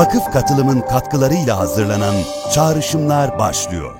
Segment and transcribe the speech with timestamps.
[0.00, 2.14] vakıf katılımın katkılarıyla hazırlanan
[2.54, 3.94] Çağrışımlar başlıyor.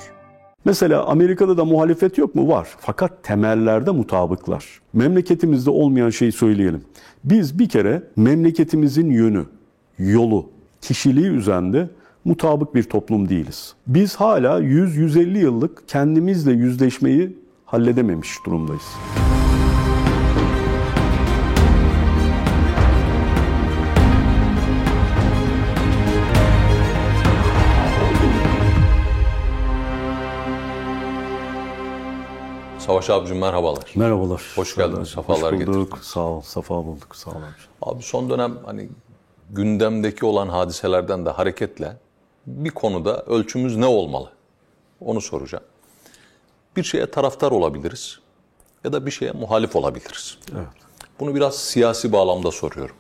[0.65, 2.49] Mesela Amerika'da da muhalefet yok mu?
[2.49, 2.69] Var.
[2.79, 4.65] Fakat temellerde mutabıklar.
[4.93, 6.85] Memleketimizde olmayan şeyi söyleyelim.
[7.25, 9.47] Biz bir kere memleketimizin yönü,
[9.99, 10.51] yolu,
[10.81, 11.91] kişiliği üzerinde
[12.25, 13.75] mutabık bir toplum değiliz.
[13.87, 18.87] Biz hala 100-150 yıllık kendimizle yüzleşmeyi halledememiş durumdayız.
[32.87, 33.93] Savaş abicim merhabalar.
[33.95, 34.43] Merhabalar.
[34.57, 35.67] Hoş geldiniz, sefalar Hoş bulduk.
[35.83, 36.07] getirdiniz.
[36.07, 37.17] Sağ ol, safa bulduk.
[37.17, 37.45] Sağ ol abi.
[37.83, 38.89] Abi son dönem hani
[39.51, 41.97] gündemdeki olan hadiselerden de hareketle
[42.47, 44.31] bir konuda ölçümüz ne olmalı?
[45.01, 45.65] Onu soracağım.
[46.77, 48.19] Bir şeye taraftar olabiliriz
[48.85, 50.39] ya da bir şeye muhalif olabiliriz.
[50.53, 50.67] Evet.
[51.21, 52.97] Bunu biraz siyasi bağlamda soruyorum.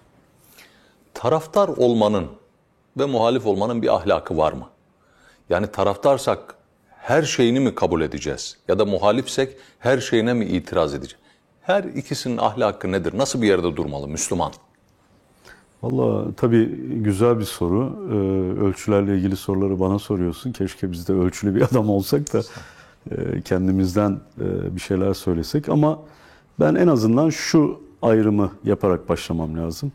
[1.14, 2.26] Taraftar olmanın
[2.98, 4.68] ve muhalif olmanın bir ahlakı var mı?
[5.50, 6.54] Yani taraftarsak
[7.02, 8.56] her şeyini mi kabul edeceğiz?
[8.68, 11.24] Ya da muhalifsek her şeyine mi itiraz edeceğiz?
[11.62, 13.18] Her ikisinin ahlakı nedir?
[13.18, 14.52] Nasıl bir yerde durmalı Müslüman?
[15.82, 16.66] Valla tabii
[17.02, 18.08] güzel bir soru.
[18.10, 18.14] Ee,
[18.64, 20.52] ölçülerle ilgili soruları bana soruyorsun.
[20.52, 22.42] Keşke biz de ölçülü bir adam olsak da
[23.10, 25.68] e, kendimizden e, bir şeyler söylesek.
[25.68, 25.98] Ama
[26.60, 29.92] ben en azından şu ayrımı yaparak başlamam lazım.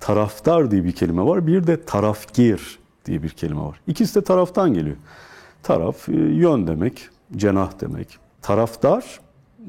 [0.00, 1.46] Taraftar diye bir kelime var.
[1.46, 3.80] Bir de tarafgir diye bir kelime var.
[3.86, 4.96] İkisi de taraftan geliyor.
[5.64, 8.18] Taraf e, yön demek, cenah demek.
[8.42, 9.20] Taraftar,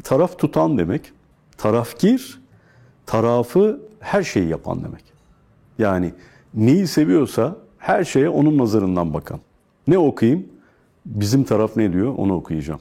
[0.04, 1.12] taraf tutan demek.
[1.58, 2.42] Tarafgir,
[3.06, 5.04] tarafı her şeyi yapan demek.
[5.80, 6.14] Yani
[6.54, 9.40] neyi seviyorsa her şeye onun nazarından bakan.
[9.88, 10.46] Ne okuyayım?
[11.06, 12.14] Bizim taraf ne diyor?
[12.18, 12.80] Onu okuyacağım.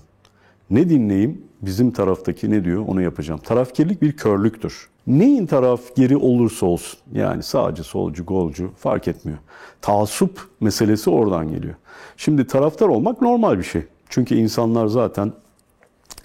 [0.71, 1.45] Ne dinleyeyim?
[1.67, 2.85] Bizim taraftaki ne diyor?
[2.89, 3.41] Onu yapacağım.
[3.41, 4.89] Tarafkirlik bir körlüktür.
[5.07, 6.99] Neyin tarafgiri olursa olsun.
[7.13, 9.39] Yani sağcı, solcu, golcu fark etmiyor.
[9.83, 11.75] Taassup meselesi oradan geliyor.
[12.17, 13.83] Şimdi taraftar olmak normal bir şey.
[14.09, 15.33] Çünkü insanlar zaten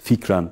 [0.02, 0.50] fikren,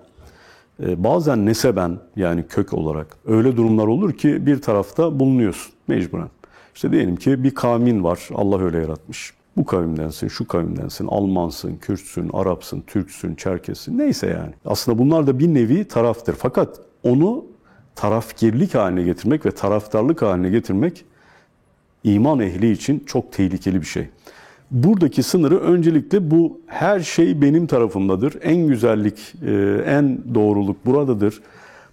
[0.83, 6.31] e, bazen neseben yani kök olarak öyle durumlar olur ki bir tarafta bulunuyorsun mecburen.
[6.75, 8.29] İşte diyelim ki bir kavmin var.
[8.35, 9.38] Allah öyle yaratmış.
[9.59, 14.55] Bu kavimdensin, şu kavimdensin, Almansın, Kürtsün, Arapsın, Türksün, Çerkessin neyse yani.
[14.65, 16.35] Aslında bunlar da bir nevi taraftır.
[16.35, 17.45] Fakat onu
[17.95, 21.05] tarafgirlik haline getirmek ve taraftarlık haline getirmek
[22.05, 24.09] iman ehli için çok tehlikeli bir şey.
[24.71, 28.35] Buradaki sınırı öncelikle bu her şey benim tarafımdadır.
[28.43, 31.41] En güzellik, e, en doğruluk buradadır.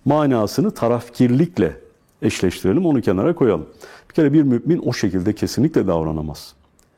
[0.06, 1.78] Manasını tarafkirlikle
[2.22, 3.66] eşleştirelim, onu kenara koyalım.
[4.09, 6.53] Bir kere bir mümin o şekilde kesinlikle davranamaz.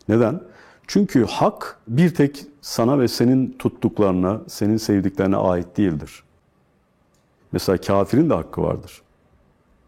[0.10, 0.42] Neden?
[0.88, 6.24] Çünkü hak bir tek sana ve senin tuttuklarına, senin sevdiklerine ait değildir.
[7.52, 9.02] Mesela kafirin de hakkı vardır.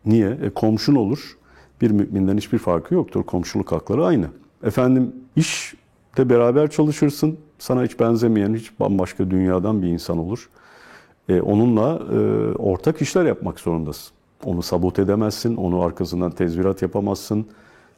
[0.05, 0.29] Niye?
[0.29, 1.37] E, komşun olur.
[1.81, 3.23] Bir müminden hiçbir farkı yoktur.
[3.23, 4.27] Komşuluk hakları aynı.
[4.63, 7.37] Efendim işte beraber çalışırsın.
[7.59, 10.49] Sana hiç benzemeyen, hiç bambaşka dünyadan bir insan olur.
[11.29, 12.17] E, onunla e,
[12.57, 14.11] ortak işler yapmak zorundasın.
[14.43, 17.45] Onu sabot edemezsin, onu arkasından tezvirat yapamazsın.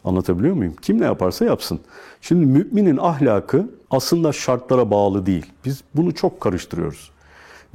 [0.06, 0.75] Anlatabiliyor muyum?
[0.81, 1.79] Kim ne yaparsa yapsın.
[2.22, 5.45] Şimdi müminin ahlakı aslında şartlara bağlı değil.
[5.66, 7.12] Biz bunu çok karıştırıyoruz.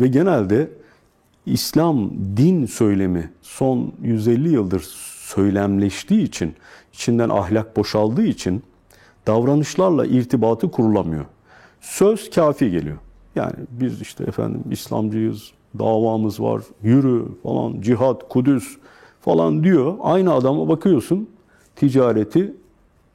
[0.01, 0.71] Ve genelde
[1.47, 4.81] İslam din söylemi son 150 yıldır
[5.21, 6.55] söylemleştiği için,
[6.93, 8.63] içinden ahlak boşaldığı için
[9.27, 11.25] davranışlarla irtibatı kurulamıyor.
[11.81, 12.97] Söz kafi geliyor.
[13.37, 18.77] Yani biz işte efendim İslamcıyız, davamız var, yürü falan, cihat, kudüs
[19.21, 19.95] falan diyor.
[20.03, 21.29] Aynı adama bakıyorsun
[21.77, 22.55] ticareti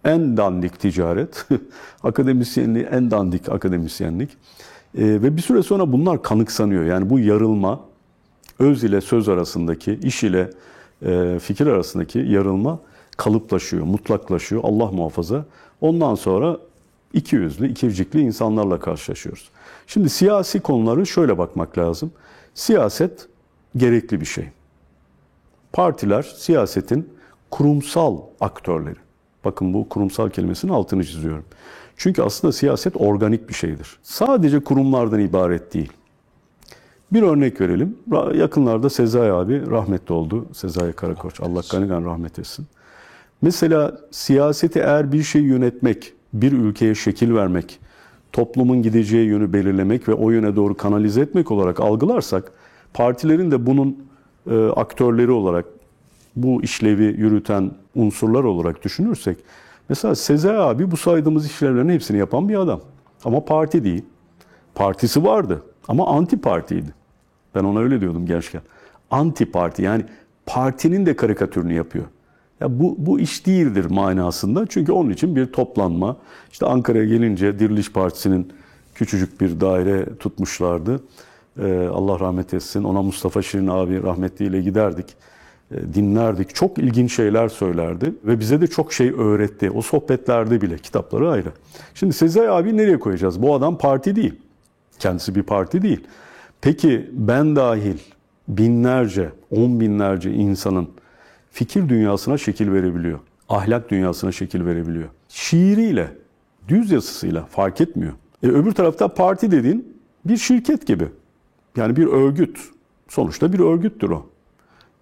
[0.05, 1.45] en dandik ticaret,
[2.03, 4.29] akademisyenliği en dandik akademisyenlik.
[4.97, 6.85] E, ve bir süre sonra bunlar kanıksanıyor.
[6.85, 7.79] Yani bu yarılma,
[8.59, 10.49] öz ile söz arasındaki, iş ile
[11.05, 12.79] e, fikir arasındaki yarılma
[13.17, 14.61] kalıplaşıyor, mutlaklaşıyor.
[14.63, 15.45] Allah muhafaza.
[15.81, 16.57] Ondan sonra
[17.13, 19.49] iki yüzlü, ikircikli insanlarla karşılaşıyoruz.
[19.87, 22.11] Şimdi siyasi konuları şöyle bakmak lazım.
[22.53, 23.27] Siyaset
[23.77, 24.49] gerekli bir şey.
[25.73, 27.09] Partiler siyasetin
[27.51, 28.99] kurumsal aktörleri.
[29.45, 31.45] Bakın bu kurumsal kelimesinin altını çiziyorum.
[31.97, 33.99] Çünkü aslında siyaset organik bir şeydir.
[34.03, 35.91] Sadece kurumlardan ibaret değil.
[37.13, 37.97] Bir örnek verelim.
[38.33, 40.45] Yakınlarda Sezai abi rahmetli oldu.
[40.53, 41.41] Sezai Karakoç.
[41.41, 42.65] Allah ganigan rahmet etsin.
[43.41, 47.79] Mesela siyaseti eğer bir şey yönetmek, bir ülkeye şekil vermek,
[48.31, 52.51] toplumun gideceği yönü belirlemek ve o yöne doğru kanalize etmek olarak algılarsak,
[52.93, 53.97] partilerin de bunun
[54.51, 55.65] e, aktörleri olarak
[56.35, 59.37] bu işlevi yürüten unsurlar olarak düşünürsek,
[59.89, 62.81] mesela Sezai abi bu saydığımız işlevlerin hepsini yapan bir adam.
[63.25, 64.05] Ama parti değil.
[64.75, 66.93] Partisi vardı ama anti partiydi.
[67.55, 68.61] Ben ona öyle diyordum gençken.
[69.11, 70.05] Anti parti yani
[70.45, 72.05] partinin de karikatürünü yapıyor.
[72.59, 74.65] Ya bu, bu iş değildir manasında.
[74.69, 76.17] Çünkü onun için bir toplanma.
[76.51, 78.53] İşte Ankara'ya gelince Diriliş Partisi'nin
[78.95, 81.03] küçücük bir daire tutmuşlardı.
[81.59, 82.83] Ee, Allah rahmet etsin.
[82.83, 85.05] Ona Mustafa Şirin abi rahmetliyle giderdik.
[85.71, 86.55] Ee, dinlerdik.
[86.55, 88.13] Çok ilginç şeyler söylerdi.
[88.25, 89.71] Ve bize de çok şey öğretti.
[89.71, 90.77] O sohbetlerde bile.
[90.77, 91.51] Kitapları ayrı.
[91.93, 93.41] Şimdi Sezai abi nereye koyacağız?
[93.41, 94.33] Bu adam parti değil.
[94.99, 96.01] Kendisi bir parti değil.
[96.61, 97.97] Peki ben dahil
[98.47, 100.89] binlerce, on binlerce insanın
[101.51, 103.19] fikir dünyasına şekil verebiliyor.
[103.49, 105.09] Ahlak dünyasına şekil verebiliyor.
[105.29, 106.07] Şiiriyle,
[106.67, 108.13] düz yazısıyla fark etmiyor.
[108.43, 111.07] E, öbür tarafta parti dediğin bir şirket gibi.
[111.77, 112.59] Yani bir örgüt.
[113.07, 114.30] Sonuçta bir örgüttür o.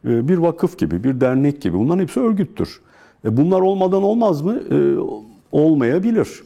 [0.06, 1.78] E, bir vakıf gibi, bir dernek gibi.
[1.78, 2.80] Bunların hepsi örgüttür.
[3.26, 4.60] E, bunlar olmadan olmaz mı?
[4.72, 4.96] E,
[5.52, 6.44] olmayabilir.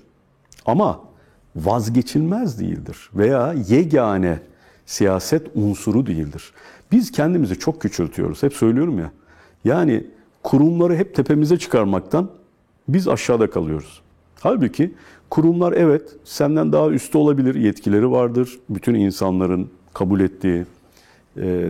[0.66, 1.00] Ama
[1.56, 3.10] vazgeçilmez değildir.
[3.16, 4.40] Veya yegane
[4.86, 6.54] siyaset unsuru değildir.
[6.92, 8.44] Biz kendimizi çok küçültüyoruz.
[8.44, 9.12] Hep söylüyorum ya.
[9.66, 10.08] Yani
[10.44, 12.30] kurumları hep tepemize çıkarmaktan
[12.88, 14.02] biz aşağıda kalıyoruz.
[14.40, 14.94] Halbuki
[15.30, 18.60] kurumlar evet senden daha üstte olabilir, yetkileri vardır.
[18.70, 20.66] Bütün insanların kabul ettiği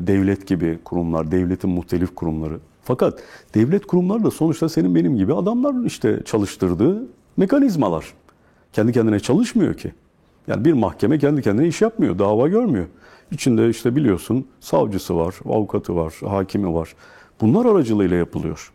[0.08, 2.60] devlet gibi kurumlar, devletin muhtelif kurumları.
[2.84, 3.24] Fakat
[3.56, 7.04] devlet kurumları da sonuçta senin benim gibi adamların işte çalıştırdığı
[7.38, 8.14] mekanizmalar.
[8.74, 9.94] Kendi kendine çalışmıyor ki.
[10.48, 12.86] Yani bir mahkeme kendi kendine iş yapmıyor, dava görmüyor.
[13.32, 16.96] İçinde işte biliyorsun savcısı var, avukatı var, hakimi var.
[17.42, 18.72] Bunlar aracılığıyla yapılıyor.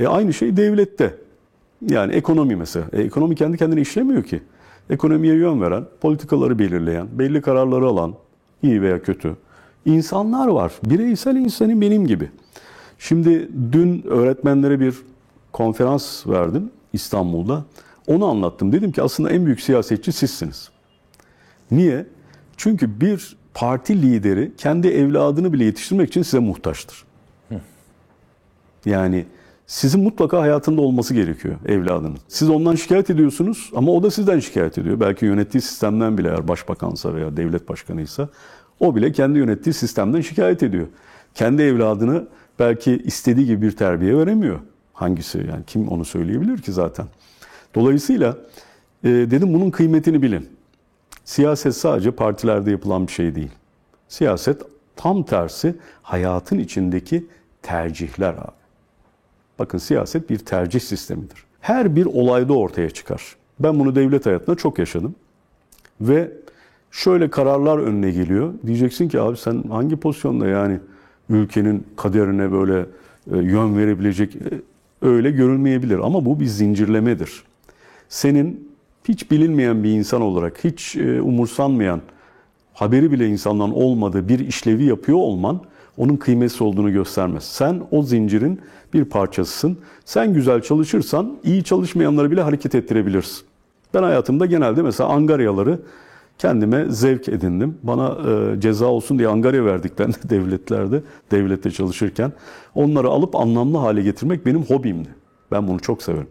[0.00, 1.14] E aynı şey devlette.
[1.88, 2.86] Yani ekonomi mesela.
[2.92, 4.42] E, ekonomi kendi kendine işlemiyor ki.
[4.90, 8.14] Ekonomiye yön veren, politikaları belirleyen, belli kararları alan,
[8.62, 9.36] iyi veya kötü
[9.84, 10.72] insanlar var.
[10.84, 12.30] Bireysel insanın benim gibi.
[12.98, 14.94] Şimdi dün öğretmenlere bir
[15.52, 17.64] konferans verdim İstanbul'da.
[18.06, 18.72] Onu anlattım.
[18.72, 20.70] Dedim ki aslında en büyük siyasetçi sizsiniz.
[21.70, 22.06] Niye?
[22.56, 27.04] Çünkü bir parti lideri kendi evladını bile yetiştirmek için size muhtaçtır.
[28.86, 29.26] Yani
[29.66, 32.18] sizin mutlaka hayatında olması gerekiyor evladının.
[32.28, 35.00] Siz ondan şikayet ediyorsunuz ama o da sizden şikayet ediyor.
[35.00, 38.28] Belki yönettiği sistemden bile eğer başbakansa veya devlet başkanıysa
[38.80, 40.86] o bile kendi yönettiği sistemden şikayet ediyor.
[41.34, 42.28] Kendi evladını
[42.58, 44.60] belki istediği gibi bir terbiye veremiyor.
[44.92, 47.06] Hangisi yani kim onu söyleyebilir ki zaten.
[47.74, 48.36] Dolayısıyla
[49.04, 50.48] e, dedim bunun kıymetini bilin.
[51.24, 53.50] Siyaset sadece partilerde yapılan bir şey değil.
[54.08, 54.62] Siyaset
[54.96, 57.26] tam tersi hayatın içindeki
[57.62, 58.58] tercihler abi.
[59.58, 61.44] Bakın siyaset bir tercih sistemidir.
[61.60, 63.36] Her bir olayda ortaya çıkar.
[63.60, 65.14] Ben bunu devlet hayatında çok yaşadım.
[66.00, 66.32] Ve
[66.90, 68.54] şöyle kararlar önüne geliyor.
[68.66, 70.78] Diyeceksin ki abi sen hangi pozisyonda yani
[71.30, 72.86] ülkenin kaderine böyle
[73.32, 74.38] e, yön verebilecek e,
[75.02, 75.98] öyle görülmeyebilir.
[75.98, 77.42] Ama bu bir zincirlemedir.
[78.08, 78.68] Senin
[79.08, 82.00] hiç bilinmeyen bir insan olarak, hiç e, umursanmayan,
[82.74, 85.60] haberi bile insandan olmadığı bir işlevi yapıyor olman
[85.96, 87.44] onun kıymetli olduğunu göstermez.
[87.44, 88.60] Sen o zincirin
[88.94, 89.78] bir parçasısın.
[90.04, 93.46] Sen güzel çalışırsan iyi çalışmayanları bile hareket ettirebilirsin.
[93.94, 95.78] Ben hayatımda genelde mesela angaryaları
[96.38, 97.78] kendime zevk edindim.
[97.82, 102.32] Bana e, ceza olsun diye angarya verdiklerinde devletlerde, devlette çalışırken
[102.74, 105.08] onları alıp anlamlı hale getirmek benim hobimdi.
[105.52, 106.28] Ben bunu çok severim.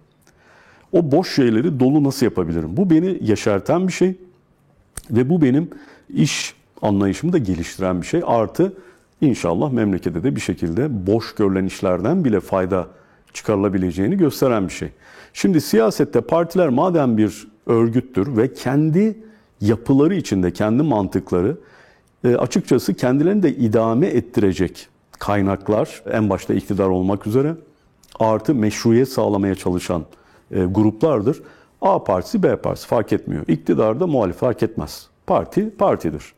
[0.91, 2.77] O boş şeyleri dolu nasıl yapabilirim?
[2.77, 4.15] Bu beni yaşartan bir şey
[5.11, 5.69] ve bu benim
[6.09, 8.21] iş anlayışımı da geliştiren bir şey.
[8.25, 8.73] Artı
[9.21, 12.87] inşallah memlekete de bir şekilde boş görülen işlerden bile fayda
[13.33, 14.89] çıkarılabileceğini gösteren bir şey.
[15.33, 19.17] Şimdi siyasette partiler madem bir örgüttür ve kendi
[19.61, 21.57] yapıları içinde kendi mantıkları
[22.23, 24.87] e, açıkçası kendilerini de idame ettirecek
[25.19, 27.55] kaynaklar en başta iktidar olmak üzere
[28.19, 30.05] artı meşruiyet sağlamaya çalışan
[30.51, 31.41] e, gruplardır.
[31.81, 33.43] A partisi B partisi fark etmiyor.
[33.47, 35.07] İktidarda muhalif fark etmez.
[35.27, 36.33] Parti partidir.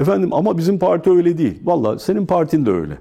[0.00, 1.60] Efendim ama bizim parti öyle değil.
[1.64, 2.98] Valla senin partin de öyle.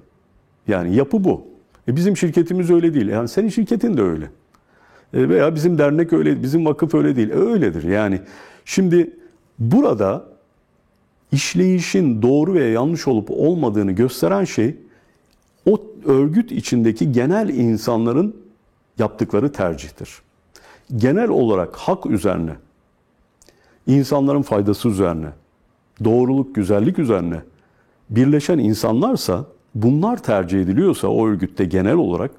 [0.68, 1.48] Yani yapı bu.
[1.88, 3.08] E bizim şirketimiz öyle değil.
[3.08, 4.26] Yani senin şirketin de öyle.
[5.14, 7.30] E veya bizim dernek öyle, bizim vakıf öyle değil.
[7.30, 8.22] E öyledir yani.
[8.66, 9.14] Şimdi
[9.60, 10.26] burada
[11.32, 14.76] işleyişin doğru veya yanlış olup olmadığını gösteren şey
[15.70, 18.36] o örgüt içindeki genel insanların
[19.00, 20.22] yaptıkları tercihtir.
[20.98, 22.56] Genel olarak hak üzerine,
[23.88, 25.30] insanların faydası üzerine,
[26.04, 27.42] doğruluk, güzellik üzerine
[28.10, 29.46] birleşen insanlarsa
[29.76, 32.32] bunlar tercih ediliyorsa o örgütte genel olarak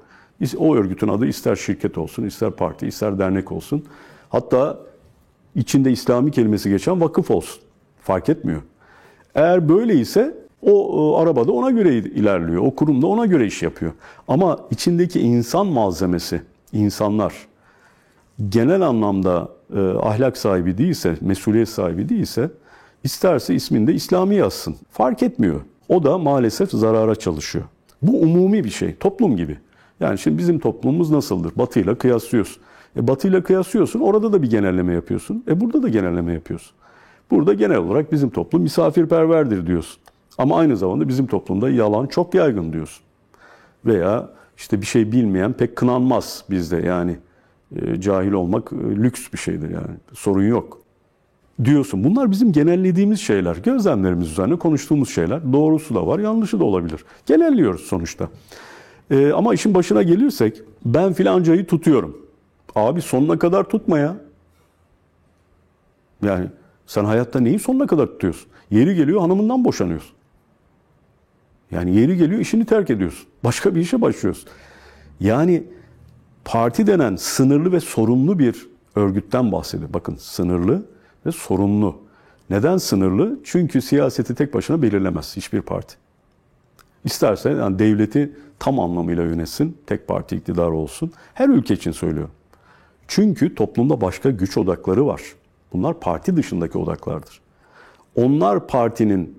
[0.57, 3.85] o örgütün adı ister şirket olsun, ister parti, ister dernek olsun.
[4.29, 4.79] Hatta
[5.55, 7.61] içinde İslami kelimesi geçen vakıf olsun.
[8.01, 8.61] Fark etmiyor.
[9.35, 12.61] Eğer böyleyse o arabada ona göre ilerliyor.
[12.61, 13.91] O kurumda ona göre iş yapıyor.
[14.27, 16.41] Ama içindeki insan malzemesi,
[16.73, 17.33] insanlar
[18.49, 22.49] genel anlamda e, ahlak sahibi değilse, mesuliyet sahibi değilse
[23.03, 24.75] isterse isminde İslami yazsın.
[24.91, 25.61] Fark etmiyor.
[25.89, 27.65] O da maalesef zarara çalışıyor.
[28.01, 29.57] Bu umumi bir şey, toplum gibi.
[29.99, 31.51] Yani şimdi bizim toplumumuz nasıldır?
[31.55, 32.63] Batı ile kıyaslıyorsun.
[32.97, 35.43] E Batı ile kıyaslıyorsun orada da bir genelleme yapıyorsun.
[35.47, 36.71] E burada da genelleme yapıyorsun.
[37.31, 40.01] Burada genel olarak bizim toplum misafirperverdir diyorsun.
[40.37, 43.03] Ama aynı zamanda bizim toplumda yalan çok yaygın diyorsun.
[43.85, 47.17] Veya işte bir şey bilmeyen pek kınanmaz bizde yani
[47.75, 50.81] e, cahil olmak e, lüks bir şeydir yani sorun yok
[51.63, 52.03] diyorsun.
[52.03, 55.53] Bunlar bizim genellediğimiz şeyler, gözlemlerimiz üzerine konuştuğumuz şeyler.
[55.53, 57.05] Doğrusu da var, yanlışı da olabilir.
[57.25, 58.29] Genelliyoruz sonuçta.
[59.11, 62.24] E, ama işin başına gelirsek ben filancayı tutuyorum.
[62.75, 64.15] Abi sonuna kadar tutma ya.
[66.23, 66.47] Yani
[66.87, 68.47] sen hayatta neyi sonuna kadar tutuyorsun?
[68.71, 70.15] Yeri geliyor hanımından boşanıyorsun.
[71.71, 73.27] Yani yeri geliyor işini terk ediyorsun.
[73.43, 74.49] Başka bir işe başlıyorsun.
[75.19, 75.63] Yani
[76.45, 79.93] parti denen sınırlı ve sorumlu bir örgütten bahsediyor.
[79.93, 80.85] Bakın sınırlı
[81.25, 81.97] ve sorumlu.
[82.49, 83.39] Neden sınırlı?
[83.43, 85.95] Çünkü siyaseti tek başına belirlemez hiçbir parti.
[87.03, 91.11] İsterse yani devleti tam anlamıyla yönetsin, tek parti iktidar olsun.
[91.33, 92.31] Her ülke için söylüyorum.
[93.07, 95.21] Çünkü toplumda başka güç odakları var.
[95.73, 97.41] Bunlar parti dışındaki odaklardır.
[98.15, 99.37] Onlar partinin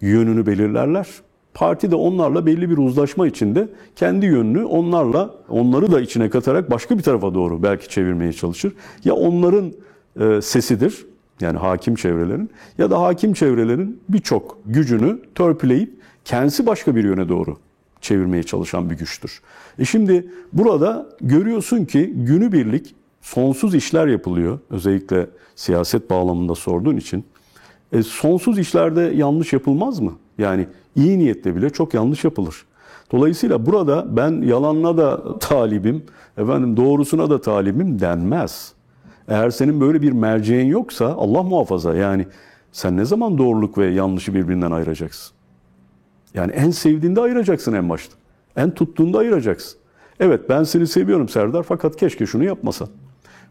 [0.00, 1.08] yönünü belirlerler.
[1.54, 6.98] Parti de onlarla belli bir uzlaşma içinde kendi yönünü onlarla, onları da içine katarak başka
[6.98, 8.72] bir tarafa doğru belki çevirmeye çalışır.
[9.04, 9.72] Ya onların
[10.20, 11.06] e, sesidir,
[11.40, 15.92] yani hakim çevrelerin ya da hakim çevrelerin birçok gücünü törpüleyip
[16.24, 17.56] kendisi başka bir yöne doğru
[18.00, 19.40] çevirmeye çalışan bir güçtür.
[19.78, 24.58] E şimdi burada görüyorsun ki günübirlik sonsuz işler yapılıyor.
[24.70, 27.24] Özellikle siyaset bağlamında sorduğun için.
[27.92, 30.12] E, sonsuz işlerde yanlış yapılmaz mı?
[30.38, 32.64] Yani iyi niyetle bile çok yanlış yapılır.
[33.12, 36.04] Dolayısıyla burada ben yalanına da talibim,
[36.38, 38.72] efendim doğrusuna da talibim denmez.
[39.28, 42.26] Eğer senin böyle bir merceğin yoksa Allah muhafaza yani
[42.72, 45.34] sen ne zaman doğruluk ve yanlışı birbirinden ayıracaksın?
[46.34, 48.14] Yani en sevdiğinde ayıracaksın en başta.
[48.56, 49.78] En tuttuğunda ayıracaksın.
[50.20, 52.88] Evet ben seni seviyorum Serdar fakat keşke şunu yapmasan.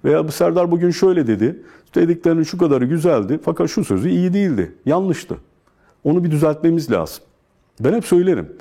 [0.06, 1.64] Veya bu Serdar bugün şöyle dedi.
[1.96, 4.76] Dediklerinin şu kadarı güzeldi fakat şu sözü iyi değildi.
[4.86, 5.38] Yanlıştı.
[6.04, 7.24] Onu bir düzeltmemiz lazım.
[7.80, 8.54] Ben hep söylerim.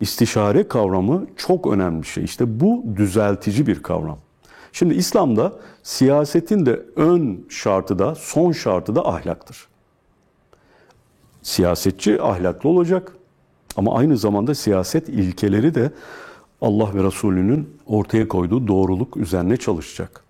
[0.00, 2.24] İstişare kavramı çok önemli bir şey.
[2.24, 4.18] İşte bu düzeltici bir kavram.
[4.72, 9.68] Şimdi İslam'da siyasetin de ön şartı da son şartı da ahlaktır.
[11.42, 13.12] Siyasetçi ahlaklı olacak
[13.76, 15.92] ama aynı zamanda siyaset ilkeleri de
[16.60, 20.23] Allah ve Resulünün ortaya koyduğu doğruluk üzerine çalışacak.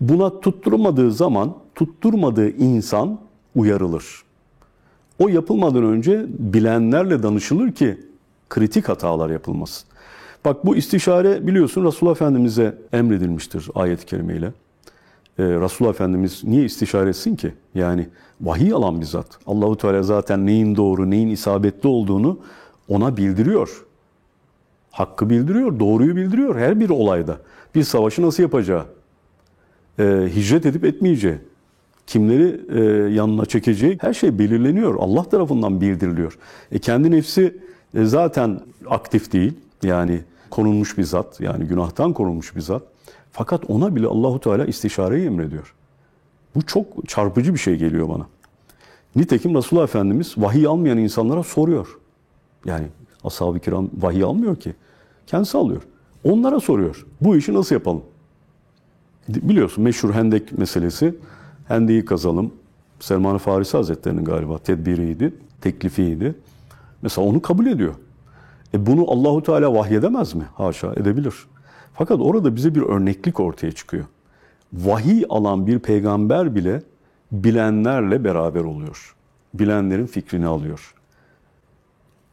[0.00, 3.18] Buna tutturmadığı zaman tutturmadığı insan
[3.54, 4.22] uyarılır.
[5.18, 8.00] O yapılmadan önce bilenlerle danışılır ki
[8.48, 9.88] kritik hatalar yapılmasın.
[10.44, 14.52] Bak bu istişare biliyorsun Resulullah Efendimiz'e emredilmiştir ayet-i kerimeyle.
[15.38, 17.54] Ee, Resulullah Efendimiz niye istişare etsin ki?
[17.74, 18.08] Yani
[18.40, 19.26] vahiy alan bir zat.
[19.46, 22.38] Allahu Teala zaten neyin doğru, neyin isabetli olduğunu
[22.88, 23.84] ona bildiriyor.
[24.90, 27.36] Hakkı bildiriyor, doğruyu bildiriyor her bir olayda.
[27.74, 28.84] Bir savaşı nasıl yapacağı,
[29.98, 31.38] e, hicret edip etmeyeceği,
[32.06, 32.80] kimleri e,
[33.14, 34.94] yanına çekeceği her şey belirleniyor.
[34.98, 36.38] Allah tarafından bildiriliyor.
[36.72, 37.56] E, kendi nefsi
[37.94, 38.60] e, zaten
[38.90, 39.52] aktif değil.
[39.82, 42.82] Yani konulmuş bir zat, yani günahtan korunmuş bir zat.
[43.32, 45.74] Fakat ona bile Allahu Teala istişareyi emrediyor.
[46.54, 48.26] Bu çok çarpıcı bir şey geliyor bana.
[49.16, 51.98] Nitekim Resulullah Efendimiz vahiy almayan insanlara soruyor.
[52.64, 52.86] Yani
[53.24, 54.74] ashab-ı kiram vahiy almıyor ki.
[55.26, 55.82] Kendisi alıyor.
[56.24, 57.06] Onlara soruyor.
[57.20, 58.02] Bu işi nasıl yapalım?
[59.28, 61.14] Biliyorsun meşhur hendek meselesi.
[61.68, 62.52] Hendeyi kazalım.
[63.00, 66.34] Selman-ı Farisi Hazretleri'nin galiba tedbiriydi, teklifiydi.
[67.02, 67.94] Mesela onu kabul ediyor.
[68.74, 70.44] E bunu Allahu Teala vahyedemez mi?
[70.54, 71.34] Haşa edebilir.
[71.94, 74.04] Fakat orada bize bir örneklik ortaya çıkıyor.
[74.72, 76.82] Vahiy alan bir peygamber bile
[77.32, 79.14] bilenlerle beraber oluyor.
[79.54, 80.94] Bilenlerin fikrini alıyor.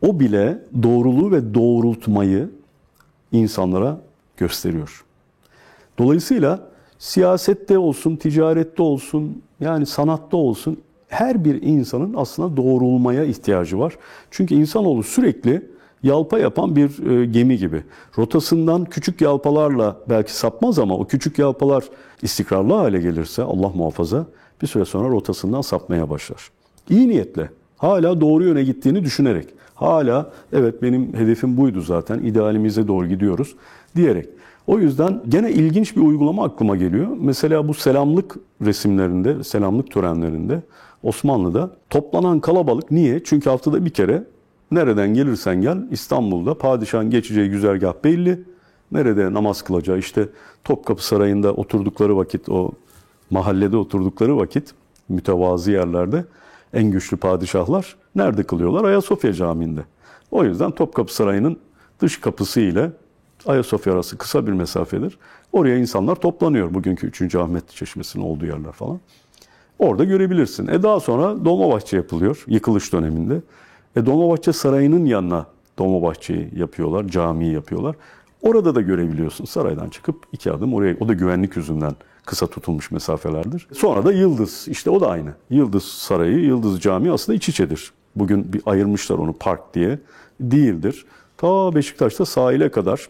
[0.02, 2.50] O bile doğruluğu ve doğrultmayı
[3.32, 4.02] insanlara
[4.38, 5.06] gösteriyor.
[5.98, 6.73] Dolayısıyla
[7.04, 13.98] siyasette olsun, ticarette olsun, yani sanatta olsun her bir insanın aslında doğrulmaya ihtiyacı var.
[14.32, 15.70] Çünkü insanoğlu sürekli
[16.04, 17.84] yalpa yapan bir e, gemi gibi.
[18.18, 21.84] Rotasından küçük yalpalarla belki sapmaz ama o küçük yalpalar
[22.22, 24.26] istikrarlı hale gelirse Allah muhafaza
[24.62, 26.50] bir süre sonra rotasından sapmaya başlar.
[26.90, 33.08] İyi niyetle, hala doğru yöne gittiğini düşünerek, hala evet benim hedefim buydu zaten, idealimize doğru
[33.08, 33.56] gidiyoruz
[33.96, 34.30] diyerek.
[34.68, 37.08] O yüzden gene ilginç bir uygulama aklıma geliyor.
[37.20, 40.62] Mesela bu selamlık resimlerinde, selamlık törenlerinde
[41.04, 43.24] Osmanlı'da toplanan kalabalık niye?
[43.24, 44.24] Çünkü haftada bir kere
[44.72, 48.44] nereden gelirsen gel İstanbul'da padişahın geçeceği güzergah belli.
[48.92, 50.30] Nerede namaz kılacağı işte
[50.64, 52.72] Topkapı Sarayı'nda oturdukları vakit o
[53.30, 54.72] mahallede oturdukları vakit
[55.10, 56.26] mütevazı yerlerde
[56.74, 58.84] en güçlü padişahlar nerede kılıyorlar?
[58.84, 59.82] Ayasofya Camii'nde.
[60.32, 61.58] O yüzden Topkapı Sarayı'nın
[62.00, 62.92] dış kapısı ile
[63.46, 65.18] Ayasofya arası kısa bir mesafedir.
[65.52, 66.74] Oraya insanlar toplanıyor.
[66.74, 67.36] Bugünkü 3.
[67.36, 69.00] Ahmet Çeşmesi'nin olduğu yerler falan.
[69.80, 70.68] Orada görebilirsin.
[70.68, 73.42] E daha sonra Dolmabahçe yapılıyor yıkılış döneminde.
[73.96, 75.46] E Dolmabahçe Sarayı'nın yanına
[75.80, 77.96] Dolmabahçe'yi yapıyorlar, camiyi yapıyorlar.
[78.42, 79.46] Orada da görebiliyorsun.
[79.46, 80.96] Saraydan çıkıp iki adım oraya.
[81.00, 81.96] O da güvenlik yüzünden
[82.26, 83.68] kısa tutulmuş mesafelerdir.
[83.74, 84.68] Sonra da Yıldız.
[84.68, 85.34] İşte o da aynı.
[85.50, 87.92] Yıldız Sarayı, Yıldız Camii aslında iç içedir.
[88.16, 90.00] Bugün bir ayırmışlar onu park diye.
[90.40, 91.06] Değildir.
[91.38, 93.08] Ta Beşiktaş'ta sahile kadar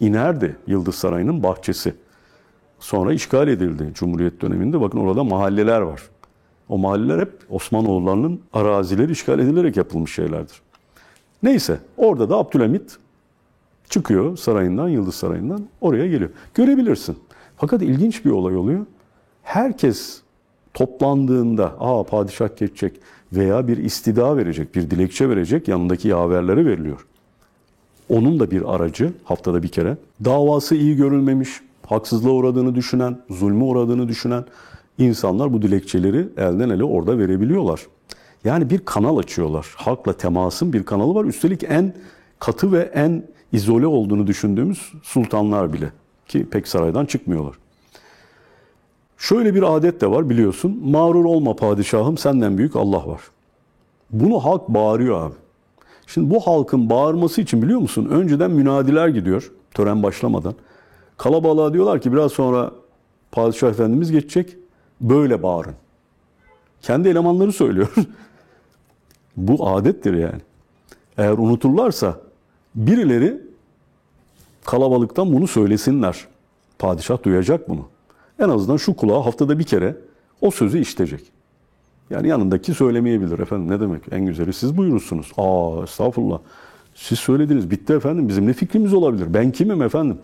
[0.00, 1.94] inerdi Yıldız Sarayı'nın bahçesi.
[2.78, 4.80] Sonra işgal edildi Cumhuriyet döneminde.
[4.80, 6.02] Bakın orada mahalleler var.
[6.68, 10.62] O mahalleler hep Osmanoğullarının arazileri işgal edilerek yapılmış şeylerdir.
[11.42, 12.96] Neyse orada da Abdülhamit
[13.88, 16.30] çıkıyor sarayından, Yıldız Sarayı'ndan oraya geliyor.
[16.54, 17.18] Görebilirsin.
[17.56, 18.86] Fakat ilginç bir olay oluyor.
[19.42, 20.22] Herkes
[20.74, 23.00] toplandığında aa padişah geçecek
[23.32, 27.06] veya bir istida verecek, bir dilekçe verecek yanındaki yaverlere veriliyor.
[28.10, 29.96] Onun da bir aracı haftada bir kere.
[30.24, 31.50] Davası iyi görülmemiş,
[31.86, 34.44] haksızlığa uğradığını düşünen, zulmü uğradığını düşünen
[34.98, 37.80] insanlar bu dilekçeleri elden ele orada verebiliyorlar.
[38.44, 39.66] Yani bir kanal açıyorlar.
[39.76, 41.24] Halkla temasın bir kanalı var.
[41.24, 41.94] Üstelik en
[42.38, 45.92] katı ve en izole olduğunu düşündüğümüz sultanlar bile
[46.28, 47.54] ki pek saraydan çıkmıyorlar.
[49.18, 50.80] Şöyle bir adet de var biliyorsun.
[50.84, 53.20] Mağrur olma padişahım senden büyük Allah var.
[54.10, 55.34] Bunu halk bağırıyor abi.
[56.14, 58.08] Şimdi bu halkın bağırması için biliyor musun?
[58.10, 60.54] Önceden münadiler gidiyor tören başlamadan.
[61.16, 62.70] Kalabalığa diyorlar ki biraz sonra
[63.32, 64.56] padişah efendimiz geçecek.
[65.00, 65.74] Böyle bağırın.
[66.82, 67.88] Kendi elemanları söylüyor.
[69.36, 70.40] bu adettir yani.
[71.18, 72.20] Eğer unuturlarsa
[72.74, 73.42] birileri
[74.64, 76.26] kalabalıktan bunu söylesinler.
[76.78, 77.88] Padişah duyacak bunu.
[78.38, 79.96] En azından şu kulağa haftada bir kere
[80.40, 81.39] o sözü işitecek.
[82.10, 85.32] Yani yanındaki söylemeyebilir efendim ne demek en güzeli siz buyurursunuz.
[85.36, 86.38] Aa estağfurullah
[86.94, 90.18] siz söylediniz bitti efendim bizim ne fikrimiz olabilir ben kimim efendim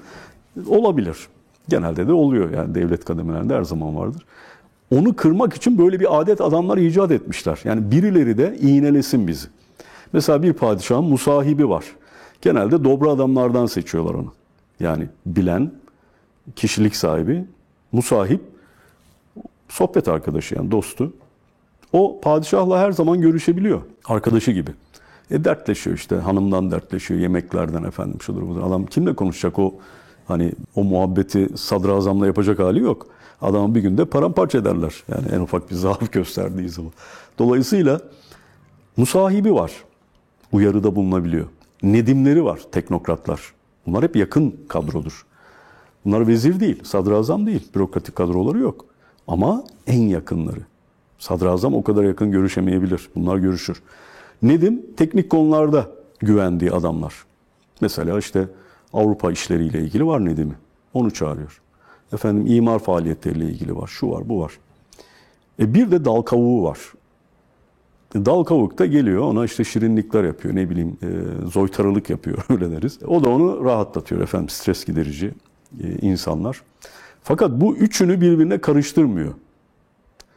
[0.68, 1.28] olabilir.
[1.68, 4.22] Genelde de oluyor yani devlet kademelerinde her zaman vardır.
[4.90, 7.60] Onu kırmak için böyle bir adet adamlar icat etmişler.
[7.64, 9.48] Yani birileri de iğnelesin bizi.
[10.12, 11.84] Mesela bir padişahın musahibi var.
[12.42, 14.32] Genelde dobra adamlardan seçiyorlar onu.
[14.80, 15.72] Yani bilen,
[16.56, 17.44] kişilik sahibi,
[17.92, 18.40] musahip,
[19.68, 21.12] sohbet arkadaşı yani dostu.
[21.96, 23.82] O padişahla her zaman görüşebiliyor.
[24.04, 24.70] Arkadaşı gibi.
[25.30, 28.62] E dertleşiyor işte hanımdan dertleşiyor yemeklerden efendim şudur budur.
[28.62, 29.74] Adam kimle konuşacak o
[30.28, 33.06] hani o muhabbeti sadrazamla yapacak hali yok.
[33.42, 35.04] Adamı bir günde paramparça ederler.
[35.08, 36.92] Yani en ufak bir zaaf gösterdiği zaman.
[37.38, 38.00] Dolayısıyla
[38.96, 39.72] musahibi var.
[40.52, 41.46] Uyarıda bulunabiliyor.
[41.82, 43.40] Nedimleri var teknokratlar.
[43.86, 45.26] Bunlar hep yakın kadrodur.
[46.04, 47.68] Bunlar vezir değil, sadrazam değil.
[47.74, 48.84] Bürokratik kadroları yok.
[49.28, 50.60] Ama en yakınları.
[51.18, 53.08] Sadrazam o kadar yakın görüşemeyebilir.
[53.16, 53.82] Bunlar görüşür.
[54.42, 57.14] Nedim teknik konularda güvendiği adamlar.
[57.80, 58.48] Mesela işte
[58.92, 60.54] Avrupa işleriyle ilgili var Nedim'i.
[60.94, 61.60] Onu çağırıyor.
[62.12, 63.86] Efendim imar faaliyetleriyle ilgili var.
[63.86, 64.52] Şu var, bu var.
[65.60, 66.78] E bir de dal kavuğu var.
[68.14, 71.08] E dal kavuk da geliyor ona işte şirinlikler yapıyor ne bileyim e,
[71.50, 72.98] zoytarılık yapıyor öyle deriz.
[73.06, 75.34] O da onu rahatlatıyor efendim stres giderici
[75.82, 76.62] e, insanlar.
[77.22, 79.34] Fakat bu üçünü birbirine karıştırmıyor.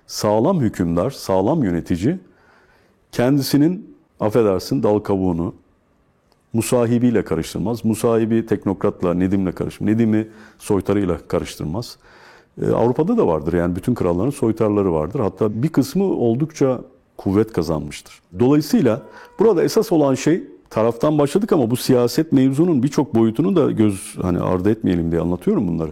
[0.10, 2.19] Sağlam hükümdar, sağlam yönetici
[3.12, 5.54] kendisinin affedersin dal kavuğunu
[6.54, 7.86] musahibiyle karıştırmaz.
[7.86, 9.93] Musahibi teknokratla, Nedim'le karıştırmaz.
[9.93, 11.98] Nedim'i soytarıyla karıştırmaz.
[12.62, 15.19] Ee, Avrupa'da da vardır yani bütün kralların soytarları vardır.
[15.19, 16.82] Hatta bir kısmı oldukça
[17.17, 18.22] kuvvet kazanmıştır.
[18.39, 19.02] Dolayısıyla
[19.39, 24.39] burada esas olan şey taraftan başladık ama bu siyaset mevzunun birçok boyutunu da göz hani
[24.39, 25.91] ardı etmeyelim diye anlatıyorum bunları.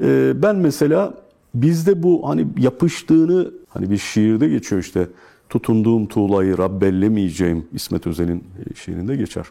[0.00, 5.08] Ee, ben mesela bizde bu hani yapıştığını hani bir şiirde geçiyor işte
[5.48, 9.46] tutunduğum tuğlayı Rabbellemeyeceğim İsmet Özel'in şiirinde geçer.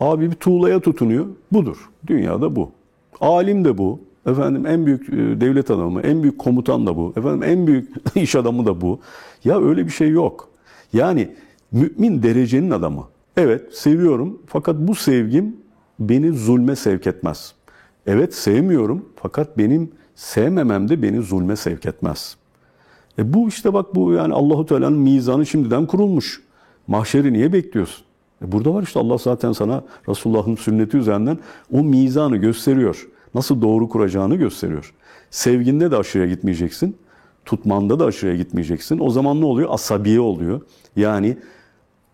[0.00, 1.26] Abi bir tuğlaya tutunuyor.
[1.52, 1.76] Budur.
[2.06, 2.70] Dünyada bu.
[3.20, 4.00] Alim de bu.
[4.26, 7.12] Efendim en büyük devlet adamı, en büyük komutan da bu.
[7.16, 9.00] Efendim en büyük iş adamı da bu.
[9.44, 10.48] Ya öyle bir şey yok.
[10.92, 11.28] Yani
[11.72, 13.04] mümin derecenin adamı.
[13.36, 15.56] Evet seviyorum fakat bu sevgim
[16.00, 17.54] beni zulme sevk etmez.
[18.06, 22.36] Evet sevmiyorum fakat benim sevmemem de beni zulme sevk etmez.
[23.18, 26.42] E bu işte bak bu yani Allahu Teala'nın mizanı şimdiden kurulmuş.
[26.86, 28.04] Mahşeri niye bekliyorsun?
[28.42, 31.38] E burada var işte Allah zaten sana Resulullah'ın sünneti üzerinden
[31.72, 33.08] o mizanı gösteriyor.
[33.34, 34.94] Nasıl doğru kuracağını gösteriyor.
[35.30, 36.96] Sevginde de aşırıya gitmeyeceksin.
[37.44, 38.98] Tutmanda da aşırıya gitmeyeceksin.
[38.98, 39.68] O zaman ne oluyor?
[39.72, 40.60] Asabiye oluyor.
[40.96, 41.36] Yani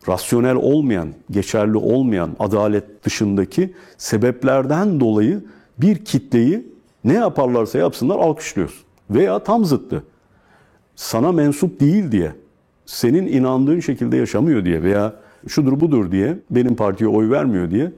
[0.08, 5.44] rasyonel olmayan, geçerli olmayan adalet dışındaki sebeplerden dolayı
[5.78, 6.71] bir kitleyi
[7.04, 8.84] ne yaparlarsa yapsınlar alkışlıyorsun.
[9.10, 10.04] Veya tam zıttı.
[10.96, 12.32] Sana mensup değil diye,
[12.86, 15.14] senin inandığın şekilde yaşamıyor diye veya
[15.48, 17.92] şudur budur diye, benim partiye oy vermiyor diye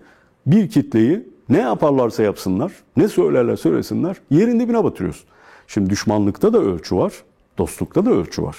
[0.47, 5.27] bir kitleyi Ne yaparlarsa yapsınlar, ne söylerler söylesinler yerin dibine batırıyorsun.
[5.67, 7.13] Şimdi düşmanlıkta da ölçü var,
[7.59, 8.57] dostlukta da ölçü var.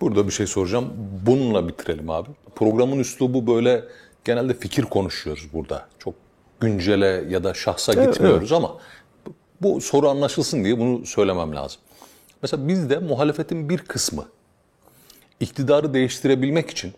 [0.00, 0.84] Burada bir şey soracağım.
[1.26, 2.28] Bununla bitirelim abi.
[2.54, 3.84] Programın üslubu böyle
[4.24, 5.86] genelde fikir konuşuyoruz burada.
[5.98, 6.14] Çok
[6.60, 8.76] güncele ya da şahsa gitmiyoruz ama
[9.62, 11.80] bu- soru anlaşılsın diye bunu söylemem lazım.
[12.42, 14.24] Mesela bizde muhalefetin bir kısmı
[15.40, 16.92] iktidarı değiştirebilmek için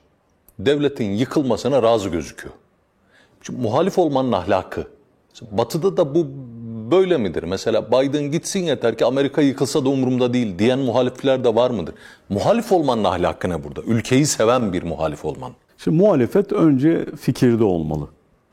[0.59, 2.55] devletin yıkılmasına razı gözüküyor.
[3.43, 4.87] Şimdi muhalif olmanın ahlakı.
[5.51, 6.27] Batı'da da bu
[6.91, 7.43] böyle midir?
[7.43, 11.95] Mesela Biden gitsin yeter ki Amerika yıkılsa da umurumda değil diyen muhalifler de var mıdır?
[12.29, 13.83] Muhalif olmanın ahlakı ne burada?
[13.83, 15.53] Ülkeyi seven bir muhalif olman.
[15.79, 18.09] Şimdi muhalefet önce fikirde olmalı.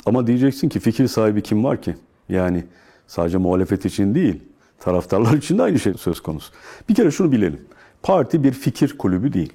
[0.06, 1.96] Ama diyeceksin ki fikir sahibi kim var ki?
[2.30, 2.64] Yani
[3.08, 4.44] sadece muhalefet için değil,
[4.80, 6.54] taraftarlar için de aynı şey söz konusu.
[6.90, 7.66] Bir kere şunu bilelim.
[8.04, 9.54] Parti bir fikir kulübü değil.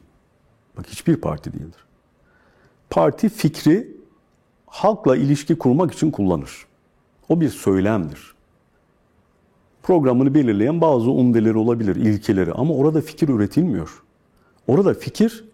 [0.76, 1.84] Bak hiçbir parti değildir.
[2.90, 3.96] Parti fikri
[4.66, 6.66] halkla ilişki kurmak için kullanır.
[7.28, 8.34] O bir söylemdir.
[9.82, 14.02] Programını belirleyen bazı umdeleri olabilir, ilkeleri ama orada fikir üretilmiyor.
[14.66, 15.44] Orada fikir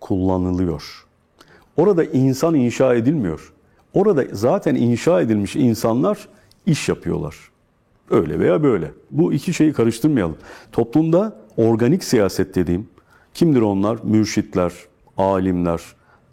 [0.00, 1.06] kullanılıyor.
[1.76, 3.52] Orada insan inşa edilmiyor.
[3.94, 6.28] Orada zaten inşa edilmiş insanlar
[6.66, 7.36] iş yapıyorlar.
[8.10, 8.92] Öyle veya böyle.
[9.10, 10.36] Bu iki şeyi karıştırmayalım.
[10.72, 12.88] Toplumda organik siyaset dediğim
[13.34, 13.98] kimdir onlar?
[14.04, 14.72] Mürşitler,
[15.16, 15.80] alimler,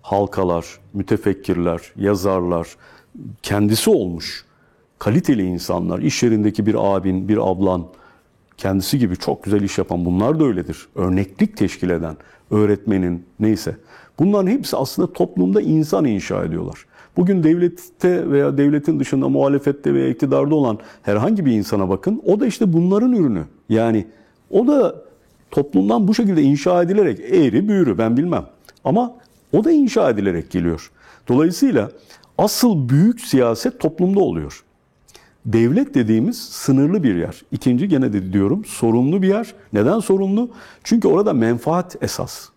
[0.01, 2.67] halkalar, mütefekkirler, yazarlar,
[3.43, 4.47] kendisi olmuş
[4.99, 7.87] kaliteli insanlar, iş yerindeki bir abin, bir ablan,
[8.57, 10.87] kendisi gibi çok güzel iş yapan bunlar da öyledir.
[10.95, 12.17] Örneklik teşkil eden
[12.51, 13.77] öğretmenin neyse.
[14.19, 16.85] Bunların hepsi aslında toplumda insan inşa ediyorlar.
[17.17, 22.21] Bugün devlette veya devletin dışında muhalefette veya iktidarda olan herhangi bir insana bakın.
[22.25, 23.43] O da işte bunların ürünü.
[23.69, 24.07] Yani
[24.49, 24.95] o da
[25.51, 28.45] toplumdan bu şekilde inşa edilerek eğri büğrü ben bilmem.
[28.83, 29.15] Ama
[29.53, 30.91] o da inşa edilerek geliyor.
[31.27, 31.91] Dolayısıyla
[32.37, 34.63] asıl büyük siyaset toplumda oluyor.
[35.45, 37.41] Devlet dediğimiz sınırlı bir yer.
[37.51, 39.53] İkinci gene de diyorum sorumlu bir yer.
[39.73, 40.49] Neden sorumlu?
[40.83, 42.49] Çünkü orada menfaat esas.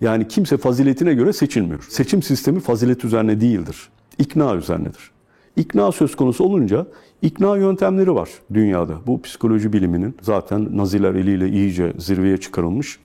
[0.00, 1.86] Yani kimse faziletine göre seçilmiyor.
[1.88, 3.88] Seçim sistemi fazilet üzerine değildir.
[4.18, 5.10] İkna üzerinedir.
[5.56, 6.86] İkna söz konusu olunca
[7.22, 8.94] ikna yöntemleri var dünyada.
[9.06, 12.98] Bu psikoloji biliminin zaten Naziler eliyle iyice zirveye çıkarılmış.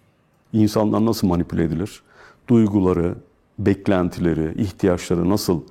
[0.53, 2.01] İnsanlar nasıl manipüle edilir?
[2.49, 3.15] Duyguları,
[3.59, 5.61] beklentileri, ihtiyaçları nasıl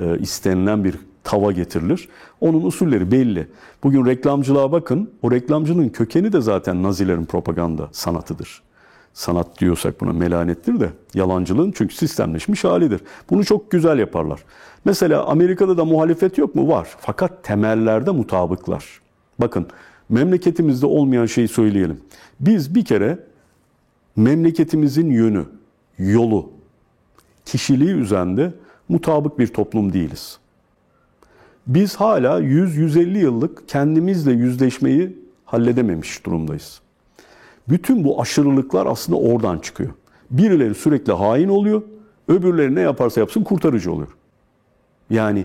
[0.00, 2.08] e, istenilen bir tava getirilir?
[2.40, 3.48] Onun usulleri belli.
[3.82, 5.10] Bugün reklamcılığa bakın.
[5.22, 8.62] O reklamcının kökeni de zaten Nazilerin propaganda sanatıdır.
[9.14, 13.00] Sanat diyorsak buna melanettir de yalancılığın çünkü sistemleşmiş halidir.
[13.30, 14.44] Bunu çok güzel yaparlar.
[14.84, 16.68] Mesela Amerika'da da muhalefet yok mu?
[16.68, 16.88] Var.
[16.98, 19.00] Fakat temellerde mutabıklar.
[19.38, 19.66] Bakın
[20.08, 22.00] memleketimizde olmayan şeyi söyleyelim.
[22.40, 23.18] Biz bir kere
[24.16, 25.44] memleketimizin yönü,
[25.98, 26.50] yolu,
[27.44, 28.52] kişiliği üzerinde
[28.88, 30.38] mutabık bir toplum değiliz.
[31.66, 36.83] Biz hala 100-150 yıllık kendimizle yüzleşmeyi halledememiş durumdayız.
[37.68, 39.90] Bütün bu aşırılıklar aslında oradan çıkıyor.
[40.30, 41.82] Birileri sürekli hain oluyor,
[42.28, 44.08] öbürleri ne yaparsa yapsın kurtarıcı oluyor.
[45.10, 45.40] Yani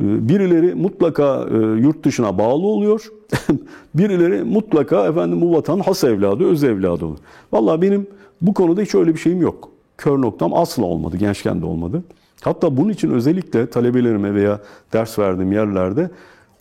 [0.00, 3.12] e, birileri mutlaka e, yurt dışına bağlı oluyor.
[3.94, 7.20] birileri mutlaka efendim bu vatan has evladı, öz evladı oluyor.
[7.52, 8.06] Vallahi benim
[8.42, 9.70] bu konuda hiç öyle bir şeyim yok.
[9.98, 12.02] Kör noktam asla olmadı, gençken de olmadı.
[12.40, 14.60] Hatta bunun için özellikle talebelerime veya
[14.92, 16.10] ders verdiğim yerlerde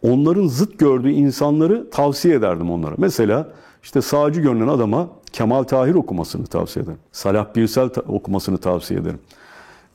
[0.01, 2.95] onların zıt gördüğü insanları tavsiye ederdim onlara.
[2.97, 3.47] Mesela
[3.85, 6.97] işte sağcı görünen adama Kemal Tahir okumasını tavsiye ederim.
[7.11, 9.19] Salah Birsel ta- okumasını tavsiye ederim.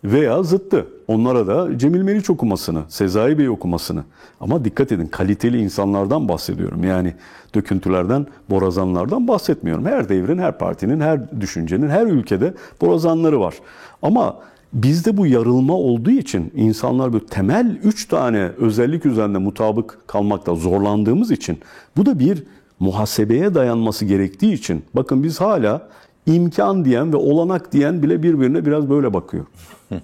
[0.05, 0.87] Veya zıttı.
[1.09, 4.05] Onlara da Cemil Meriç okumasını, Sezai Bey okumasını.
[4.41, 6.85] Ama dikkat edin kaliteli insanlardan bahsediyorum.
[6.85, 7.15] Yani
[7.55, 9.87] döküntülerden, borazanlardan bahsetmiyorum.
[9.87, 13.55] Her devrin, her partinin, her düşüncenin, her ülkede borazanları var.
[14.03, 14.37] Ama
[14.73, 21.31] bizde bu yarılma olduğu için insanlar böyle temel üç tane özellik üzerinde mutabık kalmakta zorlandığımız
[21.31, 21.59] için
[21.97, 22.45] bu da bir
[22.81, 25.89] muhasebeye dayanması gerektiği için bakın biz hala
[26.27, 29.47] imkan diyen ve olanak diyen bile birbirine biraz böyle bakıyor.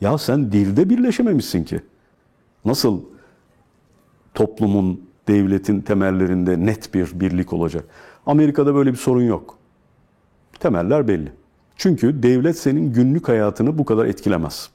[0.00, 1.80] ya sen dilde birleşememişsin ki.
[2.64, 3.00] Nasıl
[4.34, 7.84] toplumun, devletin temellerinde net bir birlik olacak?
[8.26, 9.58] Amerika'da böyle bir sorun yok.
[10.60, 11.32] Temeller belli.
[11.76, 14.70] Çünkü devlet senin günlük hayatını bu kadar etkilemez.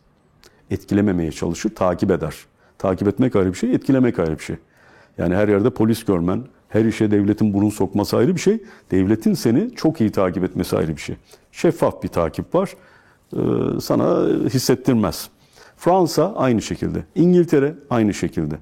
[0.71, 2.35] Etkilememeye çalışır, takip eder.
[2.77, 4.55] Takip etmek ayrı bir şey, etkilemek ayrı bir şey.
[5.17, 8.63] Yani her yerde polis görmen, her işe devletin burun sokması ayrı bir şey.
[8.91, 11.15] Devletin seni çok iyi takip etmesi ayrı bir şey.
[11.51, 12.73] Şeffaf bir takip var.
[13.33, 13.37] Ee,
[13.81, 15.29] sana hissettirmez.
[15.77, 17.03] Fransa aynı şekilde.
[17.15, 18.55] İngiltere aynı şekilde.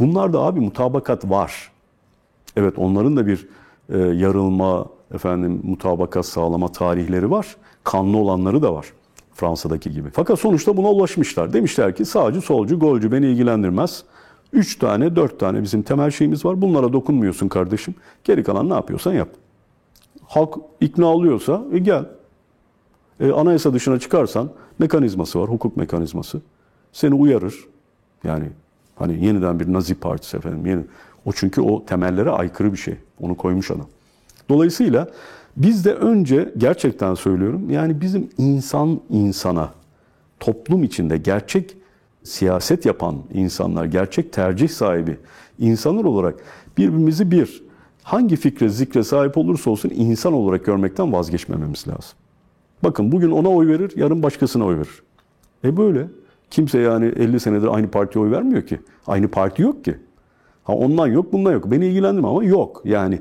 [0.00, 1.72] Bunlarda abi mutabakat var.
[2.56, 3.48] Evet onların da bir
[3.88, 7.56] e, yarılma, efendim mutabakat sağlama tarihleri var.
[7.84, 8.86] Kanlı olanları da var.
[9.34, 10.10] Fransa'daki gibi.
[10.12, 11.52] Fakat sonuçta buna ulaşmışlar.
[11.52, 14.04] Demişler ki sağcı, solcu, golcü beni ilgilendirmez.
[14.52, 16.62] Üç tane, dört tane bizim temel şeyimiz var.
[16.62, 17.94] Bunlara dokunmuyorsun kardeşim.
[18.24, 19.28] Geri kalan ne yapıyorsan yap.
[20.26, 22.04] Halk ikna oluyorsa e gel.
[23.20, 26.40] E, anayasa dışına çıkarsan mekanizması var, hukuk mekanizması.
[26.92, 27.54] Seni uyarır.
[28.24, 28.44] Yani
[28.96, 30.66] hani yeniden bir Nazi partisi efendim.
[30.66, 30.82] Yeni,
[31.24, 32.96] o çünkü o temellere aykırı bir şey.
[33.20, 33.86] Onu koymuş adam.
[34.48, 35.08] Dolayısıyla
[35.56, 39.70] biz de önce gerçekten söylüyorum yani bizim insan insana
[40.40, 41.76] toplum içinde gerçek
[42.24, 45.18] siyaset yapan insanlar, gerçek tercih sahibi
[45.58, 46.34] insanlar olarak
[46.78, 47.62] birbirimizi bir
[48.02, 52.18] hangi fikre zikre sahip olursa olsun insan olarak görmekten vazgeçmememiz lazım.
[52.82, 55.02] Bakın bugün ona oy verir, yarın başkasına oy verir.
[55.64, 56.06] E böyle.
[56.50, 58.80] Kimse yani 50 senedir aynı partiye oy vermiyor ki.
[59.06, 59.96] Aynı parti yok ki.
[60.64, 61.70] Ha ondan yok, bundan yok.
[61.70, 62.82] Beni ilgilendirmiyor ama yok.
[62.84, 63.20] Yani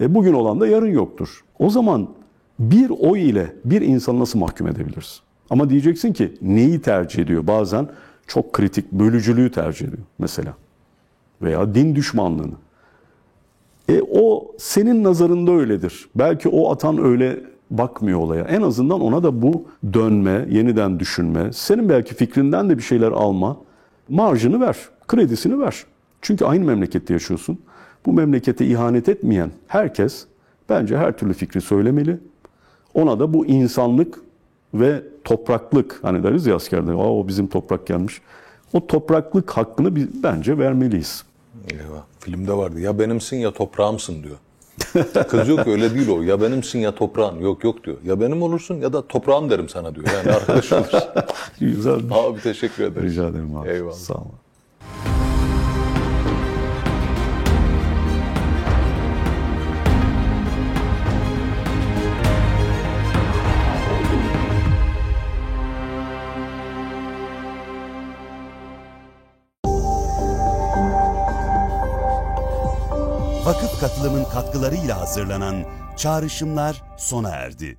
[0.00, 1.44] e, bugün olan da yarın yoktur.
[1.58, 2.08] O zaman
[2.58, 5.20] bir oy ile bir insanı nasıl mahkum edebiliriz?
[5.50, 7.46] Ama diyeceksin ki neyi tercih ediyor?
[7.46, 7.88] Bazen
[8.28, 10.54] çok kritik bölücülüğü tercih ediyor mesela.
[11.42, 12.54] Veya din düşmanlığını.
[13.88, 16.08] E o senin nazarında öyledir.
[16.14, 18.44] Belki o atan öyle bakmıyor olaya.
[18.44, 23.56] En azından ona da bu dönme, yeniden düşünme, senin belki fikrinden de bir şeyler alma
[24.08, 25.84] marjını ver, kredisini ver.
[26.22, 27.58] Çünkü aynı memlekette yaşıyorsun.
[28.06, 30.26] Bu memlekete ihanet etmeyen herkes
[30.68, 32.18] bence her türlü fikri söylemeli.
[32.94, 34.20] Ona da bu insanlık
[34.74, 38.20] ve topraklık hani deriz ya askerde Aa, o bizim toprak gelmiş.
[38.72, 41.24] O topraklık hakkını biz bence vermeliyiz.
[41.70, 42.02] Eyvah.
[42.20, 42.80] Filmde vardı.
[42.80, 44.36] Ya benimsin ya toprağımsın diyor.
[45.28, 46.22] Kız yok öyle değil o.
[46.22, 47.38] Ya benimsin ya toprağın.
[47.38, 47.96] Yok yok diyor.
[48.04, 50.06] Ya benim olursun ya da toprağım derim sana diyor.
[50.16, 51.00] Yani arkadaş olursun.
[51.60, 52.00] Güzel.
[52.10, 53.12] Abi teşekkür ederiz.
[53.12, 53.68] Rica ederim abi.
[53.68, 53.92] Eyvallah.
[53.92, 54.32] Sağ olun.
[73.80, 75.64] Katılımın katkılarıyla hazırlanan
[75.96, 77.78] Çağrışımlar sona erdi.